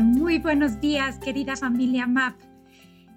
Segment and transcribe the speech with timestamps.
[0.00, 2.40] Muy buenos días, querida familia MAP.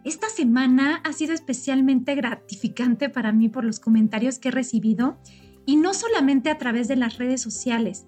[0.04, 5.18] Esta semana ha sido especialmente gratificante para mí por los comentarios que he recibido
[5.66, 8.06] y no solamente a través de las redes sociales.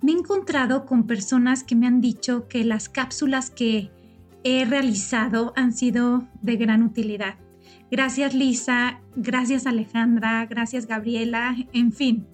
[0.00, 3.92] Me he encontrado con personas que me han dicho que las cápsulas que
[4.42, 7.36] he realizado han sido de gran utilidad.
[7.88, 12.26] Gracias Lisa, gracias Alejandra, gracias Gabriela, en fin.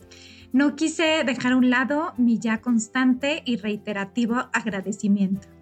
[0.51, 5.58] No quise dejar a un lado mi ya constante y reiterativo agradecimiento.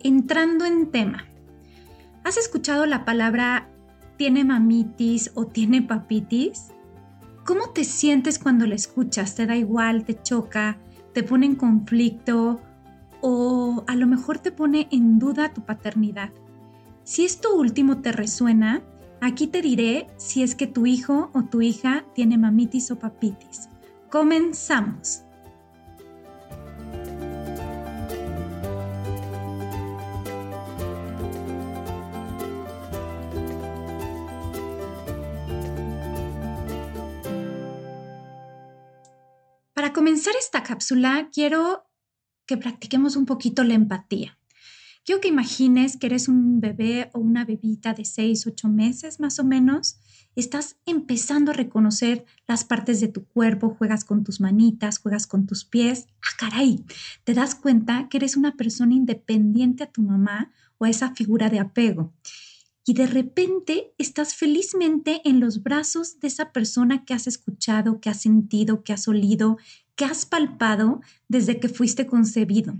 [0.00, 1.24] Entrando en tema,
[2.22, 3.68] ¿has escuchado la palabra
[4.16, 6.68] tiene mamitis o tiene papitis?
[7.44, 9.34] ¿Cómo te sientes cuando la escuchas?
[9.34, 10.04] ¿Te da igual?
[10.04, 10.78] ¿Te choca?
[11.14, 12.60] ¿Te pone en conflicto?
[13.22, 16.30] ¿O a lo mejor te pone en duda tu paternidad?
[17.02, 18.82] Si esto último te resuena,
[19.20, 23.68] aquí te diré si es que tu hijo o tu hija tiene mamitis o papitis.
[24.10, 25.24] Comenzamos.
[39.98, 41.84] Comenzar esta cápsula, quiero
[42.46, 44.38] que practiquemos un poquito la empatía.
[45.04, 49.40] Quiero que imagines que eres un bebé o una bebita de 6, 8 meses más
[49.40, 49.98] o menos.
[50.36, 55.48] Estás empezando a reconocer las partes de tu cuerpo, juegas con tus manitas, juegas con
[55.48, 56.06] tus pies.
[56.22, 56.84] ¡Ah, caray!
[57.24, 61.50] Te das cuenta que eres una persona independiente a tu mamá o a esa figura
[61.50, 62.14] de apego
[62.88, 68.08] y de repente estás felizmente en los brazos de esa persona que has escuchado, que
[68.08, 69.58] has sentido, que has olido,
[69.98, 72.78] que has palpado desde que fuiste concebido.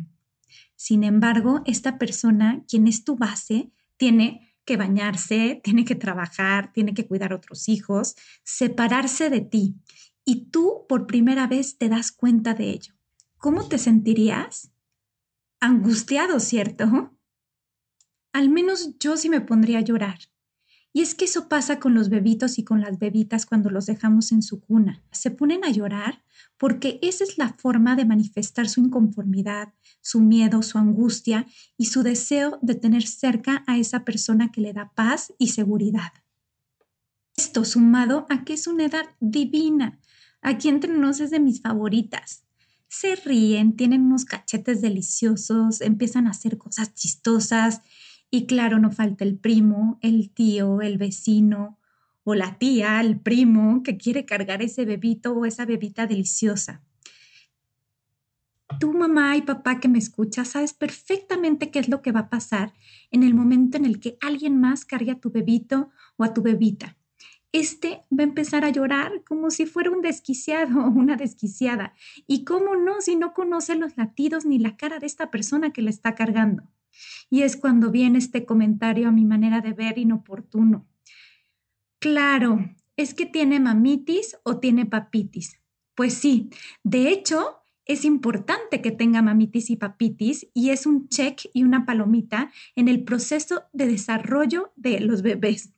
[0.77, 6.95] Sin embargo, esta persona, quien es tu base, tiene que bañarse, tiene que trabajar, tiene
[6.95, 8.15] que cuidar a otros hijos,
[8.45, 9.75] separarse de ti.
[10.25, 12.95] Y tú por primera vez te das cuenta de ello.
[13.37, 14.71] ¿Cómo te sentirías?
[15.59, 17.12] Angustiado, ¿cierto?
[18.33, 20.21] al menos yo sí me pondría a llorar.
[20.93, 24.32] Y es que eso pasa con los bebitos y con las bebitas cuando los dejamos
[24.32, 25.03] en su cuna.
[25.12, 26.22] Se ponen a llorar
[26.56, 32.03] porque esa es la forma de manifestar su inconformidad, su miedo, su angustia y su
[32.03, 36.12] deseo de tener cerca a esa persona que le da paz y seguridad.
[37.37, 40.00] Esto sumado a que es una edad divina.
[40.41, 42.44] Aquí entre nos es de mis favoritas.
[42.88, 47.82] Se ríen, tienen unos cachetes deliciosos, empiezan a hacer cosas chistosas
[48.31, 51.78] y claro, no falta el primo, el tío, el vecino
[52.25, 56.83] o la tía, el primo que quiere cargar ese bebito o esa bebita deliciosa.
[58.78, 62.28] Tu mamá y papá que me escuchas sabes perfectamente qué es lo que va a
[62.28, 62.75] pasar
[63.11, 66.43] en el momento en el que alguien más cargue a tu bebito o a tu
[66.43, 66.99] bebita.
[67.50, 71.94] Este va a empezar a llorar como si fuera un desquiciado o una desquiciada.
[72.27, 75.81] ¿Y cómo no si no conoce los latidos ni la cara de esta persona que
[75.81, 76.65] le está cargando?
[77.31, 80.87] Y es cuando viene este comentario a mi manera de ver inoportuno.
[81.99, 82.59] Claro,
[82.97, 85.61] es que tiene mamitis o tiene papitis.
[85.95, 86.50] Pues sí,
[86.85, 91.87] de hecho, es importante que tenga mamitis y papitis y es un check y una
[91.87, 95.73] palomita en el proceso de desarrollo de los bebés.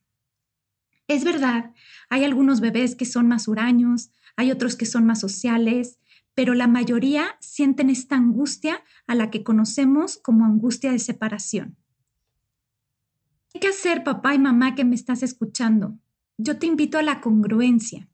[1.09, 1.73] Es verdad,
[2.09, 5.99] hay algunos bebés que son más huraños, hay otros que son más sociales,
[6.35, 11.77] pero la mayoría sienten esta angustia a la que conocemos como angustia de separación.
[13.53, 15.99] ¿Qué hacer, papá y mamá que me estás escuchando?
[16.39, 18.09] Yo te invito a la congruencia.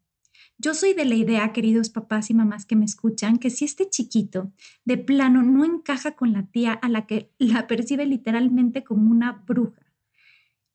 [0.59, 3.91] Yo soy de la idea, queridos papás y mamás que me escuchan, que si este
[3.91, 4.53] chiquito
[4.87, 9.33] de plano no encaja con la tía a la que la percibe literalmente como una
[9.47, 9.87] bruja,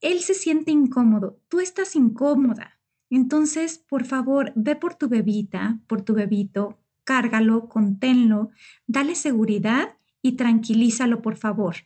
[0.00, 2.78] él se siente incómodo, tú estás incómoda,
[3.10, 6.81] Entonces, por favor, ve por tu bebita, por tu bebito,
[7.12, 8.48] cárgalo, conténlo,
[8.86, 11.76] dale seguridad y tranquilízalo, por favor.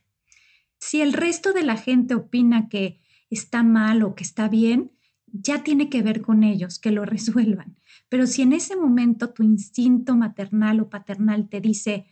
[0.78, 4.93] Si el resto de la gente opina que está mal o que está bien,
[5.26, 7.76] ya tiene que ver con ellos, que lo resuelvan.
[8.08, 12.06] Pero si en ese momento tu instinto maternal o paternal te dice,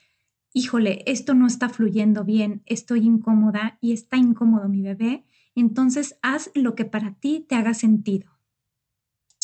[0.52, 5.24] híjole, esto no está fluyendo bien, estoy incómoda y está incómodo mi bebé,
[5.54, 8.33] entonces haz lo que para ti te haga sentido.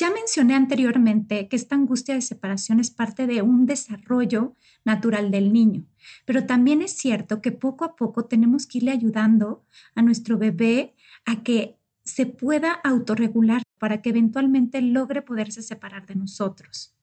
[0.00, 5.52] Ya mencioné anteriormente que esta angustia de separación es parte de un desarrollo natural del
[5.52, 5.84] niño,
[6.24, 9.62] pero también es cierto que poco a poco tenemos que irle ayudando
[9.94, 10.94] a nuestro bebé
[11.26, 16.94] a que se pueda autorregular para que eventualmente logre poderse separar de nosotros.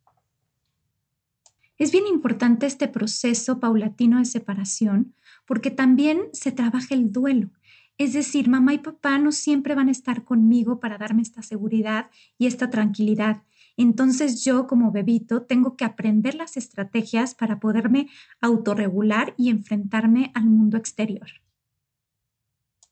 [1.77, 5.13] Es bien importante este proceso paulatino de separación
[5.45, 7.51] porque también se trabaja el duelo.
[7.97, 12.09] Es decir, mamá y papá no siempre van a estar conmigo para darme esta seguridad
[12.37, 13.43] y esta tranquilidad.
[13.75, 18.09] Entonces yo como bebito tengo que aprender las estrategias para poderme
[18.39, 21.27] autorregular y enfrentarme al mundo exterior.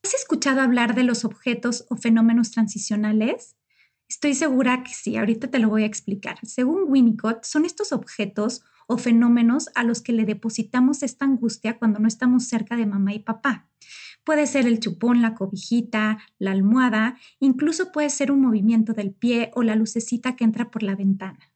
[0.02, 3.56] ¿Has escuchado hablar de los objetos o fenómenos transicionales?
[4.08, 6.38] Estoy segura que sí, ahorita te lo voy a explicar.
[6.44, 11.98] Según Winnicott, son estos objetos o fenómenos a los que le depositamos esta angustia cuando
[11.98, 13.68] no estamos cerca de mamá y papá.
[14.26, 19.52] Puede ser el chupón, la cobijita, la almohada, incluso puede ser un movimiento del pie
[19.54, 21.52] o la lucecita que entra por la ventana.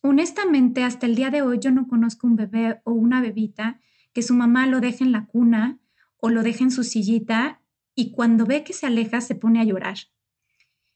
[0.00, 3.80] Honestamente, hasta el día de hoy yo no conozco un bebé o una bebita
[4.12, 5.80] que su mamá lo deje en la cuna
[6.18, 7.60] o lo deje en su sillita
[7.96, 9.96] y cuando ve que se aleja se pone a llorar.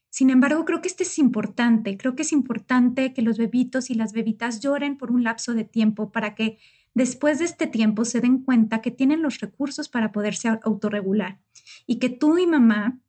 [0.09, 1.97] Sin embargo, creo que este es importante.
[1.97, 5.65] Creo que es importante que los bebitos y las bebitas lloren por un lapso de
[5.65, 6.59] tiempo para que
[6.93, 11.39] después de este tiempo se den cuenta que tienen los recursos para poderse autorregular
[11.87, 12.99] y que tú y mamá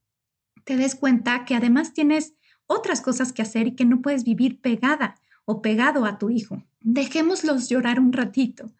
[0.64, 2.34] te des cuenta que además tienes
[2.66, 6.62] otras cosas que hacer y que no puedes vivir pegada o pegado a tu hijo.
[6.80, 8.72] Dejémoslos llorar un ratito,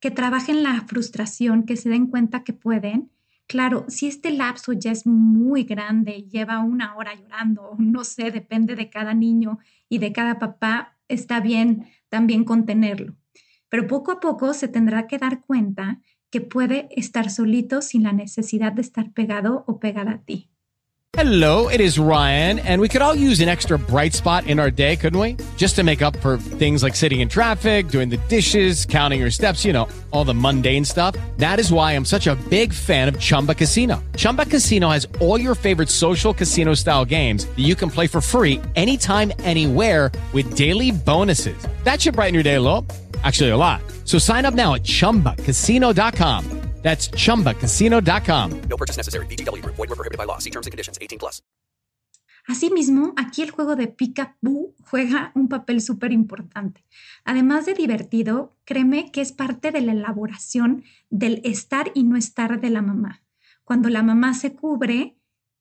[0.00, 3.10] que trabajen la frustración, que se den cuenta que pueden
[3.46, 8.74] Claro, si este lapso ya es muy grande, lleva una hora llorando, no sé, depende
[8.74, 9.58] de cada niño
[9.88, 13.14] y de cada papá, está bien también contenerlo.
[13.68, 16.00] Pero poco a poco se tendrá que dar cuenta
[16.30, 20.50] que puede estar solito sin la necesidad de estar pegado o pegada a ti.
[21.16, 24.68] Hello, it is Ryan, and we could all use an extra bright spot in our
[24.68, 25.36] day, couldn't we?
[25.56, 29.30] Just to make up for things like sitting in traffic, doing the dishes, counting your
[29.30, 31.14] steps, you know, all the mundane stuff.
[31.36, 34.02] That is why I'm such a big fan of Chumba Casino.
[34.16, 38.20] Chumba Casino has all your favorite social casino style games that you can play for
[38.20, 41.56] free anytime, anywhere with daily bonuses.
[41.84, 42.84] That should brighten your day a little.
[43.24, 43.80] Actually, a lot.
[44.04, 46.64] So sign up now at chumbacasino.com.
[46.84, 48.60] That's chumbacasino.com.
[48.68, 49.26] No purchase necessary.
[49.26, 49.64] BGW.
[49.64, 50.38] Void were prohibited by law.
[50.38, 51.42] See terms and conditions 18 plus.
[52.46, 56.84] Asimismo, aquí el juego de Pica-Boo juega un papel súper importante.
[57.24, 62.60] Además de divertido, créeme que es parte de la elaboración del estar y no estar
[62.60, 63.22] de la mamá.
[63.64, 65.16] Cuando la mamá se cubre,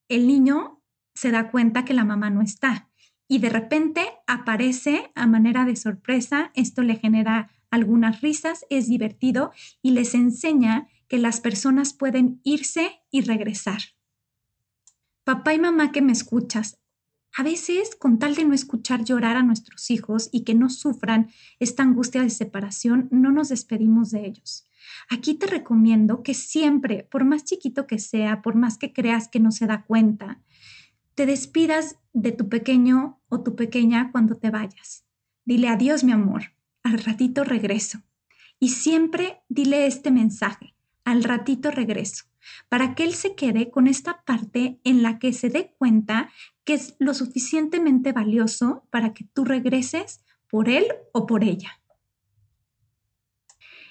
[0.09, 0.81] el niño
[1.15, 2.89] se da cuenta que la mamá no está
[3.27, 6.51] y de repente aparece a manera de sorpresa.
[6.55, 13.01] Esto le genera algunas risas, es divertido y les enseña que las personas pueden irse
[13.11, 13.79] y regresar.
[15.23, 16.79] Papá y mamá que me escuchas,
[17.35, 21.31] a veces, con tal de no escuchar llorar a nuestros hijos y que no sufran
[21.59, 24.67] esta angustia de separación, no nos despedimos de ellos.
[25.09, 29.39] Aquí te recomiendo que siempre, por más chiquito que sea, por más que creas que
[29.39, 30.41] no se da cuenta,
[31.15, 35.05] te despidas de tu pequeño o tu pequeña cuando te vayas.
[35.45, 36.53] Dile adiós, mi amor,
[36.83, 37.99] al ratito regreso.
[38.59, 42.25] Y siempre dile este mensaje al ratito regreso,
[42.69, 46.29] para que él se quede con esta parte en la que se dé cuenta
[46.63, 51.81] que es lo suficientemente valioso para que tú regreses por él o por ella.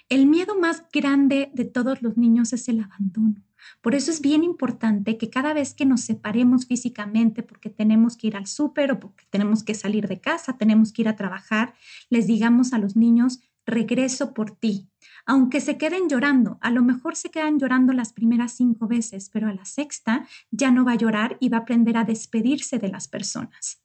[0.09, 3.43] El miedo más grande de todos los niños es el abandono.
[3.81, 8.29] Por eso es bien importante que cada vez que nos separemos físicamente, porque tenemos que
[8.29, 11.75] ir al súper o porque tenemos que salir de casa, tenemos que ir a trabajar,
[12.11, 14.89] les digamos a los niños, regreso por ti.
[15.25, 19.49] Aunque se queden llorando, a lo mejor se quedan llorando las primeras cinco veces, pero
[19.49, 22.89] a la sexta ya no va a llorar y va a aprender a despedirse de
[22.89, 23.83] las personas.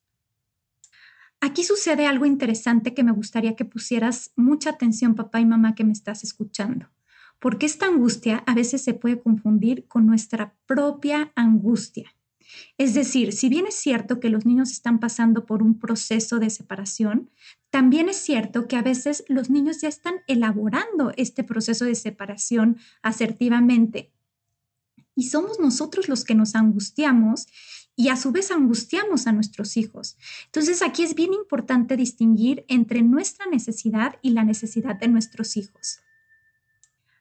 [1.39, 5.83] Aquí sucede algo interesante que me gustaría que pusieras mucha atención, papá y mamá, que
[5.83, 6.87] me estás escuchando,
[7.39, 12.13] porque esta angustia a veces se puede confundir con nuestra propia angustia.
[12.77, 16.49] Es decir, si bien es cierto que los niños están pasando por un proceso de
[16.49, 17.29] separación,
[17.69, 22.77] también es cierto que a veces los niños ya están elaborando este proceso de separación
[23.01, 24.11] asertivamente.
[25.15, 27.47] Y somos nosotros los que nos angustiamos
[27.95, 30.17] y a su vez angustiamos a nuestros hijos.
[30.45, 35.99] Entonces aquí es bien importante distinguir entre nuestra necesidad y la necesidad de nuestros hijos.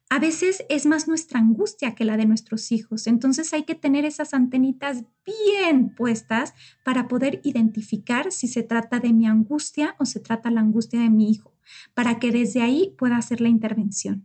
[0.08, 4.04] A veces es más nuestra angustia que la de nuestros hijos, entonces hay que tener
[4.04, 10.20] esas antenitas bien puestas para poder identificar si se trata de mi angustia o se
[10.20, 11.52] trata la angustia de mi hijo,
[11.92, 14.24] para que desde ahí pueda hacer la intervención.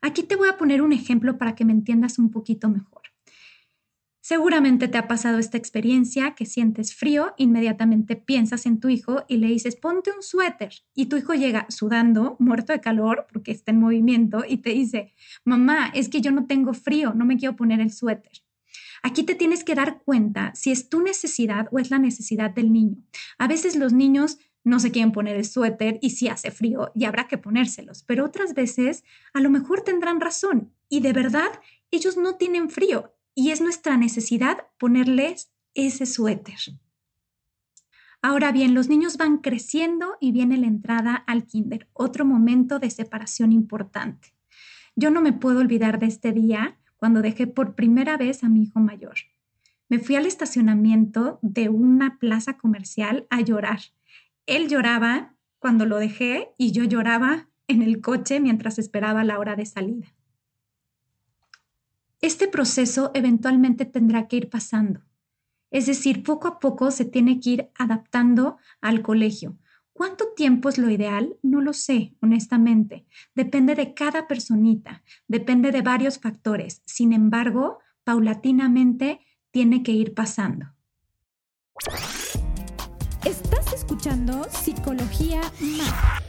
[0.00, 3.02] Aquí te voy a poner un ejemplo para que me entiendas un poquito mejor.
[4.28, 9.38] Seguramente te ha pasado esta experiencia que sientes frío, inmediatamente piensas en tu hijo y
[9.38, 10.74] le dices, ponte un suéter.
[10.94, 15.14] Y tu hijo llega sudando, muerto de calor, porque está en movimiento, y te dice,
[15.46, 18.42] mamá, es que yo no tengo frío, no me quiero poner el suéter.
[19.02, 22.70] Aquí te tienes que dar cuenta si es tu necesidad o es la necesidad del
[22.70, 22.98] niño.
[23.38, 27.06] A veces los niños no se quieren poner el suéter y si hace frío y
[27.06, 31.48] habrá que ponérselos, pero otras veces a lo mejor tendrán razón y de verdad
[31.90, 36.58] ellos no tienen frío y es nuestra necesidad ponerles ese suéter.
[38.20, 42.90] Ahora bien, los niños van creciendo y viene la entrada al kinder, otro momento de
[42.90, 44.34] separación importante.
[44.96, 48.64] Yo no me puedo olvidar de este día cuando dejé por primera vez a mi
[48.64, 49.14] hijo mayor.
[49.88, 53.78] Me fui al estacionamiento de una plaza comercial a llorar.
[54.46, 59.54] Él lloraba cuando lo dejé y yo lloraba en el coche mientras esperaba la hora
[59.54, 60.17] de salida.
[62.20, 65.02] Este proceso eventualmente tendrá que ir pasando.
[65.70, 69.58] Es decir, poco a poco se tiene que ir adaptando al colegio.
[69.92, 71.36] ¿Cuánto tiempo es lo ideal?
[71.42, 73.06] No lo sé, honestamente.
[73.34, 76.82] Depende de cada personita, depende de varios factores.
[76.86, 79.20] Sin embargo, paulatinamente
[79.50, 80.74] tiene que ir pasando.
[83.24, 86.27] Estás escuchando Psicología Más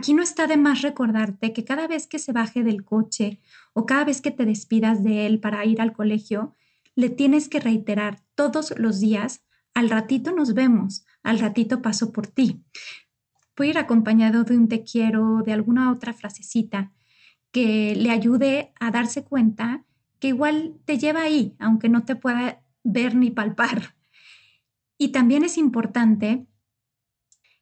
[0.00, 3.38] Aquí no está de más recordarte que cada vez que se baje del coche
[3.74, 6.56] o cada vez que te despidas de él para ir al colegio,
[6.94, 9.42] le tienes que reiterar todos los días,
[9.74, 12.64] al ratito nos vemos, al ratito paso por ti.
[13.54, 16.94] Puede ir acompañado de un te quiero, de alguna otra frasecita
[17.52, 19.84] que le ayude a darse cuenta
[20.18, 23.96] que igual te lleva ahí, aunque no te pueda ver ni palpar.
[24.96, 26.46] Y también es importante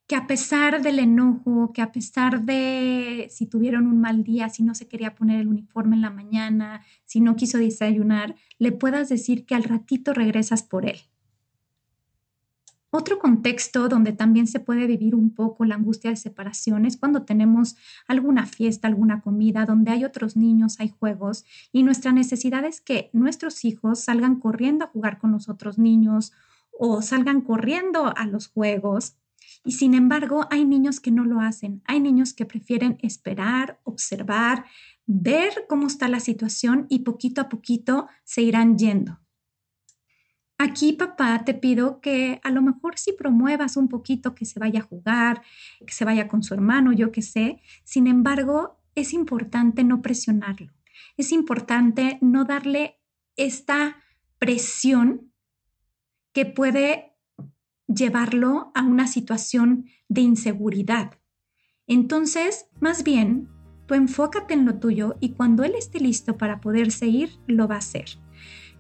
[0.08, 4.62] que a pesar del enojo, que a pesar de si tuvieron un mal día, si
[4.62, 9.10] no se quería poner el uniforme en la mañana, si no quiso desayunar, le puedas
[9.10, 10.98] decir que al ratito regresas por él.
[12.88, 17.24] Otro contexto donde también se puede vivir un poco la angustia de separación es cuando
[17.26, 22.80] tenemos alguna fiesta, alguna comida, donde hay otros niños, hay juegos y nuestra necesidad es
[22.80, 26.32] que nuestros hijos salgan corriendo a jugar con los otros niños
[26.72, 29.18] o salgan corriendo a los juegos
[29.68, 31.82] y sin embargo, hay niños que no lo hacen.
[31.84, 34.64] Hay niños que prefieren esperar, observar,
[35.04, 39.20] ver cómo está la situación y poquito a poquito se irán yendo.
[40.56, 44.80] Aquí, papá, te pido que a lo mejor si promuevas un poquito que se vaya
[44.80, 45.42] a jugar,
[45.86, 47.60] que se vaya con su hermano, yo qué sé.
[47.84, 50.72] Sin embargo, es importante no presionarlo.
[51.18, 53.02] Es importante no darle
[53.36, 53.98] esta
[54.38, 55.30] presión
[56.32, 57.07] que puede
[57.88, 61.12] llevarlo a una situación de inseguridad.
[61.86, 63.48] Entonces, más bien,
[63.86, 67.76] tú enfócate en lo tuyo y cuando él esté listo para poder seguir, lo va
[67.76, 68.06] a hacer.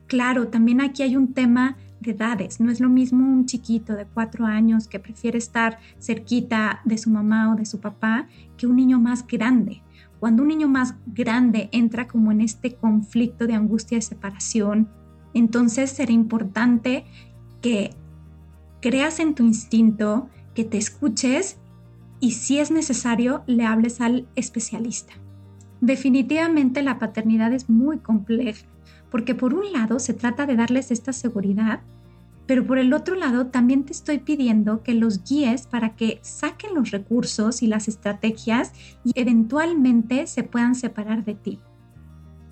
[0.06, 2.60] Claro, también aquí hay un tema de edades.
[2.60, 7.10] No es lo mismo un chiquito de cuatro años que prefiere estar cerquita de su
[7.10, 9.82] mamá o de su papá que un niño más grande.
[10.20, 14.88] Cuando un niño más grande entra como en este conflicto de angustia de separación,
[15.34, 17.04] entonces será importante
[17.60, 17.90] que
[18.80, 21.58] creas en tu instinto, que te escuches
[22.20, 25.14] y si es necesario le hables al especialista.
[25.80, 28.66] Definitivamente la paternidad es muy compleja,
[29.10, 31.80] porque por un lado se trata de darles esta seguridad,
[32.46, 36.74] pero por el otro lado también te estoy pidiendo que los guíes para que saquen
[36.74, 38.72] los recursos y las estrategias
[39.04, 41.60] y eventualmente se puedan separar de ti.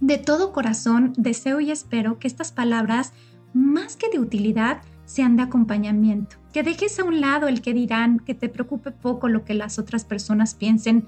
[0.00, 3.14] De todo corazón deseo y espero que estas palabras,
[3.54, 6.36] más que de utilidad, sean de acompañamiento.
[6.52, 9.78] Que dejes a un lado el que dirán, que te preocupe poco lo que las
[9.78, 11.06] otras personas piensen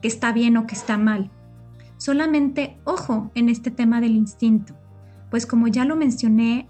[0.00, 1.30] que está bien o que está mal.
[1.98, 4.74] Solamente ojo en este tema del instinto,
[5.30, 6.68] pues como ya lo mencioné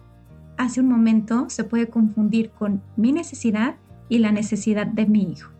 [0.58, 3.76] hace un momento, se puede confundir con mi necesidad
[4.08, 5.50] y la necesidad de mi hijo.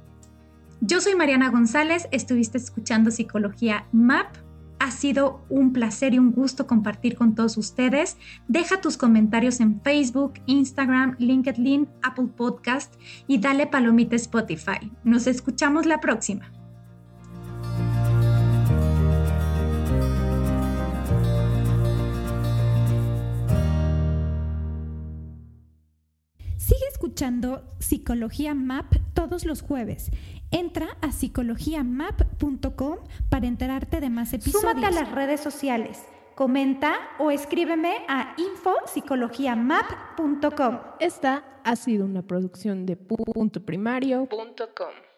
[0.81, 4.37] Yo soy Mariana González, estuviste escuchando Psicología MAP
[4.83, 8.17] ha sido un placer y un gusto compartir con todos ustedes.
[8.49, 12.93] Deja tus comentarios en Facebook, Instagram, LinkedIn, Apple Podcast
[13.29, 14.91] y dale palomita Spotify.
[15.05, 16.51] Nos escuchamos la próxima.
[26.57, 30.11] Sigue escuchando Psicología Map todos los jueves.
[30.51, 32.22] Entra a psicologiamap.com
[33.29, 34.63] para enterarte de más episodios.
[34.63, 40.81] Súmate a las redes sociales, comenta o escríbeme a infopsicologiamap.com.
[40.99, 45.12] Esta ha sido una producción de puntoprimario.com.